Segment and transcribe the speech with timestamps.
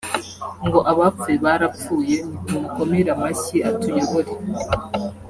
[0.67, 4.31] ngo abapfuye barapfuye nitumukomere amashyi atuyobore